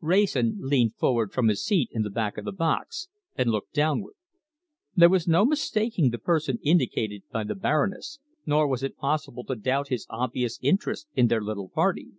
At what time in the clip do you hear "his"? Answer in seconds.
1.48-1.64, 9.88-10.06